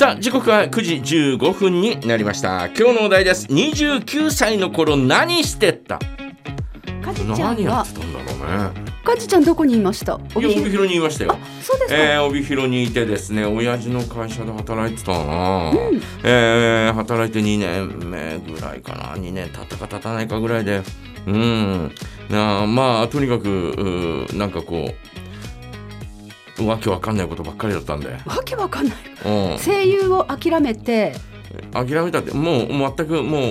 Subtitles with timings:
[0.00, 2.68] さあ時刻は9時15分になりました。
[2.68, 3.46] 今日のお題です。
[3.48, 5.98] 29歳の頃何してた？
[7.02, 7.36] かじちゃんは？
[7.36, 8.92] 何やってたんだろうね。
[9.04, 10.18] かじちゃんどこにいました？
[10.34, 10.96] 帯広に。
[10.96, 11.36] いましたよ。
[11.60, 15.70] そうですか、えー、帯広にいてですね親父の会社で働いてたな、
[16.24, 19.16] えー働いて2年目ぐらいかな。
[19.16, 20.80] 2年経ったか経たないかぐらいで。
[21.26, 21.92] うん。
[22.30, 24.94] なあまあとにかくなんかこう
[26.66, 28.96] わけわかんないことばっかりだったんで、わけわかんない。
[29.24, 31.14] うん、声優を諦めて。
[31.72, 33.42] 諦めたってもう全くもう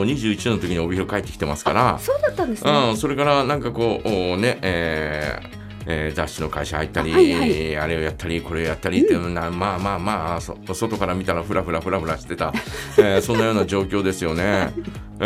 [0.00, 1.98] お21の時に帯広帰ってきてますから。
[1.98, 5.58] そうだったんですね、うん、それからなんかこうおねえー
[5.90, 7.76] えー雑誌の会社入ったり、はいはい。
[7.78, 12.52] あれをやったりこれをやったりって、なまあまあまあそ外から見たらフラフラフラフラしてた、
[12.98, 14.72] えー そんなような状況ですよね。
[15.20, 15.24] え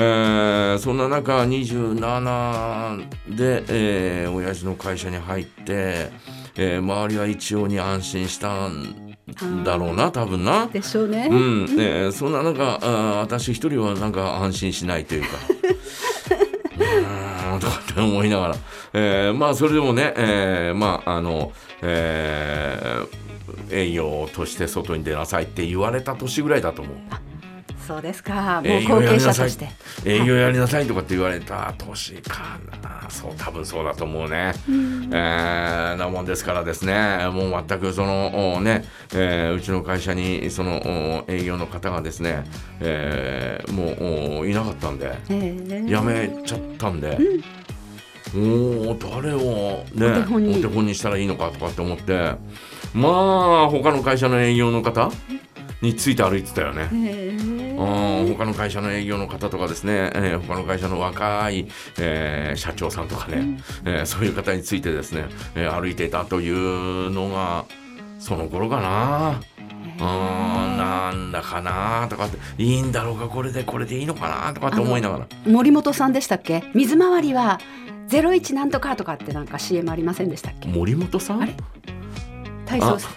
[0.77, 6.11] ーそんな中27で、えー親父の会社に入って、
[6.56, 9.15] えー周りは一様に安心したん
[9.65, 10.66] だろうな多分な。
[10.66, 15.28] でしょうね、うん、えーそんな中あー私一人はなんか安心しないというか。
[16.78, 18.56] うーんとかって思いながら、
[18.94, 23.22] えーまあそれでもね、えーまああの、えー
[23.70, 26.97] 営業として外に出なさいって言われた年ぐらいだと思う。
[27.86, 28.62] そうですか。
[28.64, 29.34] もう営業後継やりなさい。
[29.34, 29.69] 者として
[30.05, 37.28] 営業やりなさいとかって言われた年かなそう多分そうだと思うね、えーなもんですからですね。
[37.33, 40.80] もう全くそのおね、えーうちの会社にその
[41.27, 42.44] お営業の方がですね、
[42.80, 45.86] えーもうおいなかったんでえー。
[45.88, 47.19] 辞めちゃったんで、
[48.34, 50.58] もう誰をねお手本に。
[50.58, 52.33] お手本にしたらいいのかとかって思って
[52.94, 55.10] まあ他の会社の営業の方
[55.83, 56.88] について歩いてたよね。
[56.92, 57.77] えー。
[57.77, 61.66] うん他の会社の営業の方とかですね、えー他の会社の若い、
[61.98, 65.25] えー社長さんとかね、えーそういう方についてですね、
[65.56, 67.64] えー歩いていたというのが
[68.19, 69.41] その頃かな。
[70.00, 75.27] うんなんだかなとかっていいんだろうかこれでこれでいいのかなとかって思いながら。
[75.47, 76.64] 森本さんでしたっけ？
[76.75, 77.60] 水回りは
[78.06, 80.69] ゼロ一なんとかとかってなんか CM ありませんでしたっけ？
[80.69, 81.42] 森本さん？
[81.42, 81.54] あれ？
[82.66, 83.12] 体操さん。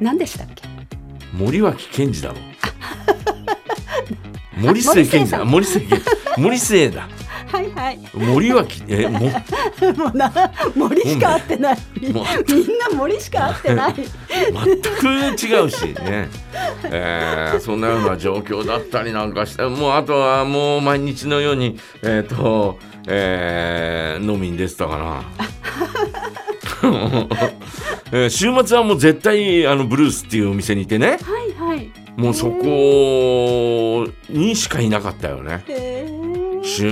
[0.00, 0.62] 何でしたっけ？
[1.32, 2.36] 森脇健児だろ。
[4.56, 5.44] 森末健児だ。
[5.44, 6.00] 森末健
[6.36, 7.08] 森末だ。
[7.52, 7.98] はいはい。
[8.14, 9.30] 森脇えも も
[10.14, 10.32] うな
[10.74, 11.78] 森しか合ってない。
[12.00, 12.22] みんな
[12.94, 13.94] 森しか合ってない。
[13.94, 16.28] 全く違うしね、
[16.84, 25.22] えーそんなような状況だったりなんかしてもうあとはもう毎日のようにえっ、と、えー飲みに出てたかな。
[28.12, 31.10] えー週末はもう絶対あのブルースっていうお店にいてね。
[31.10, 31.18] はい
[31.58, 31.90] はい。
[32.16, 35.64] もうそこにしかいなかったよね。
[36.62, 36.90] 週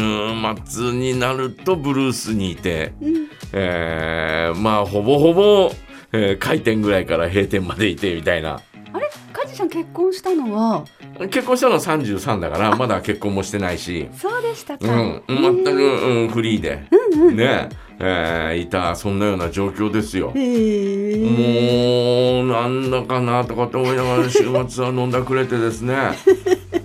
[0.65, 3.27] 末になるとブルースにいて、うん。
[3.53, 5.73] えーまあほぼほぼ、
[6.13, 8.61] えー開店ぐらいから閉店までいてみたいな。
[8.93, 9.09] あれ？
[9.33, 10.85] 梶さん結婚したのは
[11.29, 16.83] 結婚したのは33だからまだ結婚もしてないし、そうでしたか、うん、全く、うん、フリーで、
[17.35, 20.29] ね、えーいたそんなような状況ですよ。
[20.29, 20.33] も
[22.43, 24.39] うなんだかなとかって思いながら週
[24.69, 25.95] 末は飲んだくれてですね。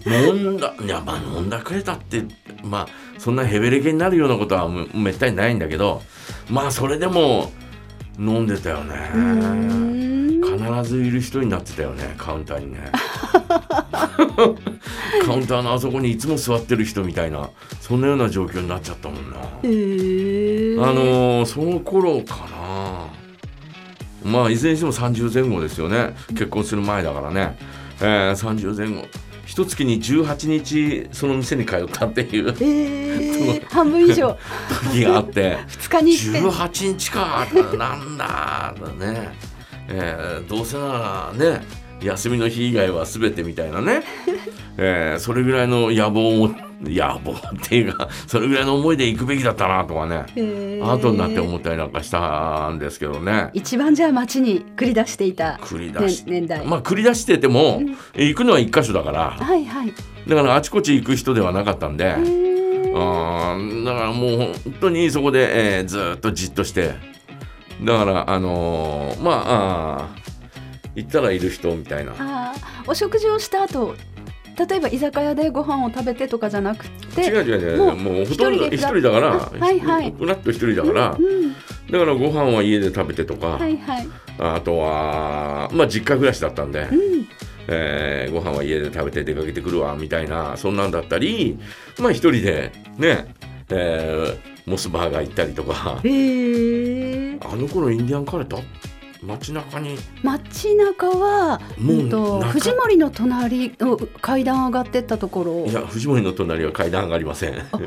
[0.05, 2.23] 飲んだいやまあ飲んだくれたって
[2.61, 6.01] まあそんなヘベレケになるようなことはめめったにないんだけど
[6.49, 7.51] まあそれでも
[8.19, 10.15] 飲んでたよね。
[10.55, 12.91] 必ずいる人になってたよねカウンターにね
[15.25, 17.49] カウンターのあそこにいつも座ってる人みたいな
[17.81, 19.37] そんなような状況になっちゃったもんな。
[19.37, 22.47] へえあのーその頃か
[24.23, 24.29] な。
[24.29, 26.15] まあいずれにしても30前後ですよね。
[26.29, 27.57] 結婚する前だからね、
[28.01, 29.07] えー、30前後。
[29.45, 32.49] 一月に18日その店に通ったっていう。
[32.59, 34.35] えー、半分以上。
[34.91, 35.57] 時があって。
[35.69, 36.43] 2日に一遍。
[36.43, 37.47] 18日か。
[37.77, 39.29] なんだね、
[39.87, 44.01] えーどうせならね休みの日以外は全てみたいなね、
[44.77, 46.49] えーそれぐらいの野望を
[46.83, 50.25] 野望っていうか それぐらいの思いで行くべきだったなとかね。
[50.83, 53.49] 後になって思ったりなんかしたんですけどね。
[53.53, 57.81] 一番じゃあ街に繰り出していた繰り出しね年代、まあ繰り出してても、
[58.15, 59.31] 行くのは一箇所だから。
[59.39, 59.93] はいはい。
[60.27, 66.93] だからあちこち行く人ではなかったんで、あーだからもう本当にそこで、えーずーっとじっとして。
[67.83, 70.24] だからあのーまああー
[70.95, 72.53] 行ったらいる人みたいな。
[72.87, 73.95] お食事をした後
[74.69, 77.77] 例えば居酒屋でご飯を食べてとかじゃなくて違う違う違う。
[77.77, 79.27] もうもうほとんど一一人だから。
[79.35, 80.11] はいはい。
[80.17, 81.53] フラッと一人だから、うん
[81.91, 84.07] だからご飯は家で食べてとか、はいはい。
[84.39, 87.27] あとはまあ実家暮らしだったんで、うん。
[87.67, 90.55] えーご飯は家で食べて出かけてくるわみたいな。
[90.55, 91.59] そんなんだったり
[91.99, 93.27] まあ一人でね、
[93.69, 95.99] えーモスバーガー行ったりとか。
[96.03, 96.09] へ
[97.33, 98.57] えあの頃インディアンカレーだ
[99.25, 99.97] 街中に。
[100.23, 105.65] 街中はもう藤森の隣の階段上がってったところ。
[105.65, 107.55] いや藤森の隣は階段上がりません。
[107.59, 107.77] あ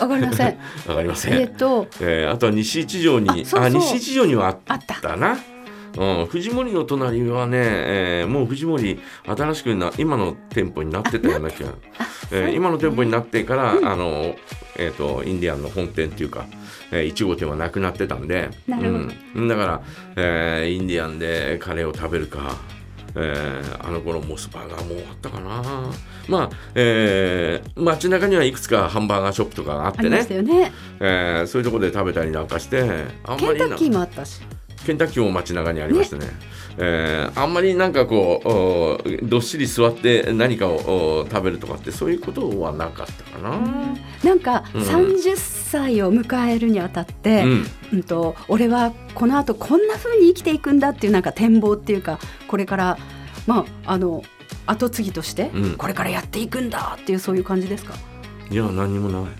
[0.00, 0.58] 上がりません。
[0.88, 3.70] 上がりません、えっとえーあとは西一条にあそうそう。
[3.70, 5.16] 西一条にはあったた。
[5.16, 5.38] な。
[5.94, 11.70] うん、藤森の隣はね、えーもう藤森新しくな今の店舗になってたような気が、
[12.30, 14.34] えー今の店舗になってから、あの
[14.76, 16.46] えー、とインディアンの本店っていうか、
[16.90, 18.50] えー、1号店はなくなってたんで
[19.34, 19.82] うん、だから、
[20.16, 22.56] えーインディアンでカレーを食べるか、
[23.14, 25.90] えーあの頃モスバーガーもあったかな。
[26.28, 30.06] まあ、えー街中にはいくつかハンバーガーショップとかがあってね。
[30.06, 30.72] ありましたよね。
[31.00, 32.80] えーそういうところで食べたりなんかして
[33.24, 34.40] あんまりなケンタッキーもあったし
[34.84, 36.26] ケンタッキーも街中にありましてね。
[36.78, 43.58] えーあんまりなんかこうおどっしり座って何かをお食べるとかってそういうことはなかったかな。
[44.24, 44.82] なんかうん。
[44.82, 47.66] 30歳を迎えるにあたって、うん。
[47.92, 52.18] うんと俺はこの後こんな風に生きていくんだっていうなんか展望っていうか
[52.48, 52.98] これから
[53.46, 54.22] まああの
[54.66, 55.74] 後継ぎとしてうん。
[55.76, 57.94] これからやっていくんだっていうそういう感じですか、
[58.50, 59.32] いや何にもない。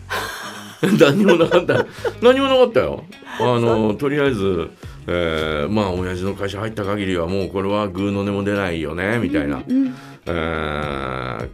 [0.99, 1.87] 何にもなかった
[2.21, 3.05] 何もなかったよ。
[3.41, 4.71] あのとりあえず、
[5.07, 9.95] えーまあ親父の会社入った限りはもうこれはグーの音も出ないよねみたいな、うん、
[10.27, 11.49] えー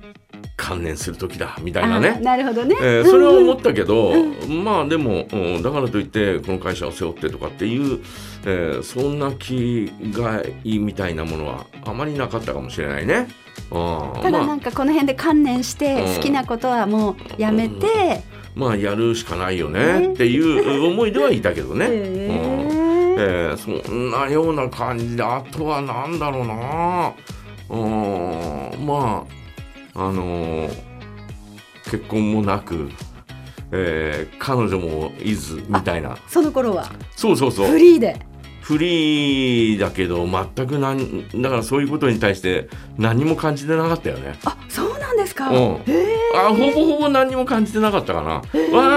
[0.56, 2.18] 観念する時だみたいあなね。
[2.20, 4.12] なるほどね、えーそれは思っったけど、
[4.48, 8.00] まあでも、うんだからといってこの会社を背負ってとかっていう、
[8.44, 13.28] えーそんな気概みたいなものはあまりなかったかもしれないね。
[13.70, 14.56] うんただなまあ。
[14.56, 16.14] んかこの辺で観念してうん。
[16.16, 18.22] 好きなことはもうやめて、
[18.54, 20.12] まあやるしかないよねね。
[20.12, 21.86] っていう思いではいたけどね。
[21.88, 22.67] へうん。
[22.67, 22.67] ー
[23.18, 27.12] えーそんなような感じであとはなんだろうな。
[27.70, 29.26] うんま
[29.94, 30.88] ああのー
[31.90, 32.90] 結婚もなく、
[33.72, 36.16] えー彼女もいずみたいな。
[36.28, 36.90] その頃は？
[37.16, 37.66] そうそうそう。
[37.68, 38.20] フリーで？
[38.60, 42.68] フリーだけど全く何だからそういうことに対して
[42.98, 44.38] 何も感じてなかったよね。
[44.44, 45.56] あそうなんですか、うん。
[45.56, 48.30] へーあほぼほぼ何も感じてなかったかな。
[48.30, 48.42] わ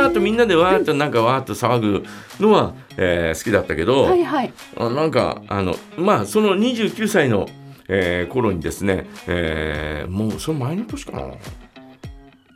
[0.06, 2.04] ーっとみんなでわーっとなんかわーっと騒ぐ
[2.40, 4.54] のは、えー好きだったけど、はいはい。
[4.78, 7.48] あなんかあのまあその29歳の、
[7.88, 11.28] えー頃にですね、えーもうその前の年かな。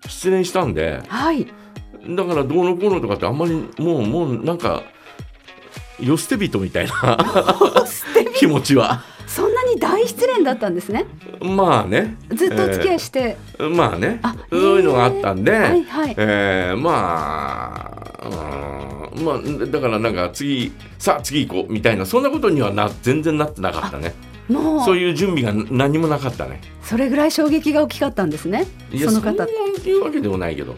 [0.08, 1.02] 失恋したんで。
[1.08, 1.48] はい。
[2.08, 4.84] だからどうのこうのとかってあんまりもうもうなんか
[6.00, 7.18] よ捨て人みたいな
[8.38, 9.02] 気持ちは
[10.46, 11.06] だったんですね。
[11.42, 12.16] まあね。
[12.34, 14.20] ずっとお付き合いして、まあね。
[14.24, 16.16] あそういうのがあったんで、はいはい。
[16.18, 18.06] えーまあ
[19.18, 24.14] うんまあだからなんか次さあ次行こうみたいなそんなことにはな全然なってなかったね。
[24.50, 24.86] もう。
[24.86, 26.62] そういう準備が何もなかったね。
[26.82, 28.66] それぐらい衝撃が大きかったんですね。
[28.92, 29.46] いやその方。
[29.46, 29.52] そ
[29.86, 30.76] ういうわけでもないけど。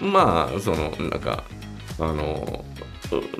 [0.00, 1.44] まあそのなんか
[1.98, 2.64] あの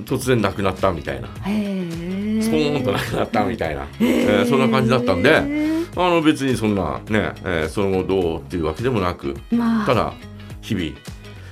[0.05, 1.29] 突然亡くなったみたいな。
[1.29, 5.37] スポーンと亡くなったみたいな、えーそんな感じだったんで
[5.97, 9.87] あの別にそんなね、えーその後どうっていうわけでもなくまあ。
[9.87, 10.13] ただ
[10.61, 10.87] 日々、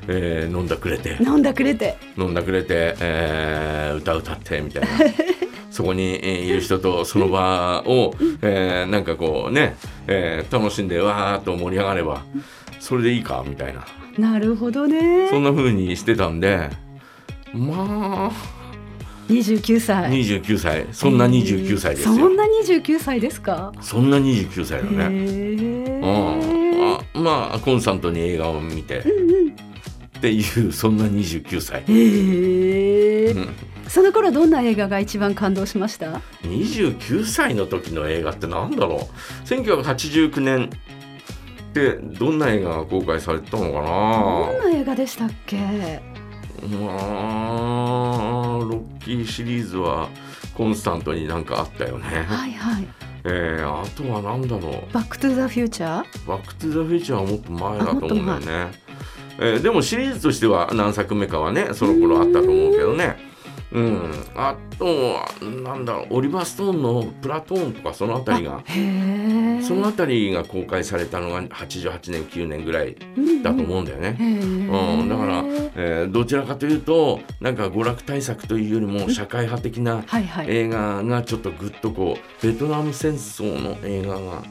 [0.08, 1.16] えー飲んだくれて。
[1.20, 1.96] 飲んだくれて。
[2.18, 4.88] 飲んだくれて、えー歌歌ってみたいな。
[5.70, 9.76] そこにえーいる人とその場を、えーなんかこうね、
[10.06, 12.22] えー楽しんでわーっと盛り上がれば
[12.78, 13.84] それでいいかみたいな。
[14.18, 15.28] なるほどね。
[15.30, 16.70] そんな風にしてたんで
[17.54, 18.32] まあ。
[19.28, 20.10] 29歳。
[20.10, 20.86] 29歳。
[20.92, 22.14] そんな29歳ですよ。
[22.14, 23.72] そんな29歳ですか？
[23.80, 25.26] そんな29歳だへね。
[25.26, 28.98] えうん、あまあコンスタントに映画を見て。
[28.98, 31.80] っていうそんな29歳。
[31.80, 33.48] へえうん。
[33.88, 39.46] その頃どんな映画が一番感動しました？29歳の時の映画ってなんだろう。
[39.46, 45.56] 1989年ってどんな映画が公開されてたのかどんな映画でしたっけ？
[45.58, 45.64] な
[46.68, 50.08] まあロッキーシリーズは
[50.54, 52.86] コンスタントになんかあったよね、はいはい。
[53.24, 54.92] えーあとはなんだろう。
[54.92, 57.78] バックトゥザフューチャーバック・トゥ・ザ・フューチャーはもっと前。
[57.78, 58.72] だと思うんだよね。
[59.38, 63.33] えーでもシリーズとしては何作目かはねその頃あったと思うけどね。
[63.74, 65.28] うん、あとは
[65.64, 68.62] なんだろうオリバー・ストーンの「プラトーン」とかその辺りが
[69.62, 72.94] その辺りが公開されたのが88年9年ぐらい
[73.42, 74.16] だと思うんだよね。
[74.20, 80.04] うんうん、だから、えーどちらかというとなんか娯楽対策というよりも社会派的な
[80.46, 84.42] 映画がちょっとぐっとこうベトナム戦争の映画が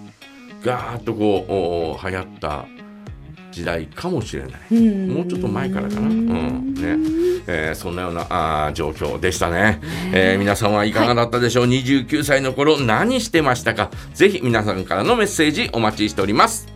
[0.61, 2.65] ガーッとこうお流行った
[3.53, 4.79] 時代かもしれない。
[5.07, 6.01] もうちょっと前からかな。
[6.01, 6.73] うん。
[6.73, 6.97] ね。
[7.45, 9.81] えーそんなようなあー状況でしたね、
[10.13, 13.91] えー皆さんはいかがだったでしょう、29歳の頃何してましたか？
[14.13, 16.67] ぜひ皆さんからのメッセージお待ちしております。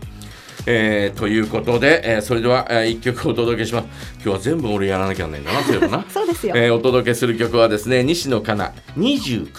[0.70, 3.88] えーということで、えーそれでは、え1曲お届けします。
[4.16, 6.06] 今日は全部俺やらなきゃなんないんだなそういえばな。
[6.12, 6.54] そうですよ。
[6.58, 9.54] えーお届けする曲はですね西野カナ29